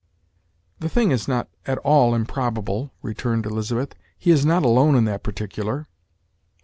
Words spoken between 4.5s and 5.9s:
alone in that particular."